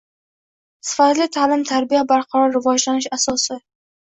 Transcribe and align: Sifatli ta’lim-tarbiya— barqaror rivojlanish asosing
Sifatli 0.91 1.27
ta’lim-tarbiya— 1.35 2.01
barqaror 2.13 2.51
rivojlanish 2.57 3.11
asosing 3.21 3.63